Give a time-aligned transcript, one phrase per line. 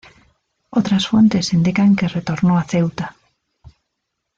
[0.71, 3.15] Otras fuentes indican que retornó a Ceuta.